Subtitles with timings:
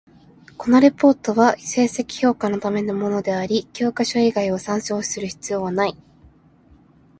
[0.57, 5.97] このレポートは成績評価のためのものであり、教科書以外を参照する必要なない。